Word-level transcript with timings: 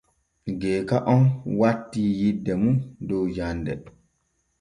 Geeka 0.61 0.97
on 1.13 1.23
wattii 1.59 2.11
yidde 2.19 2.53
mum 2.61 2.75
dow 3.07 3.25
jande. 3.35 3.73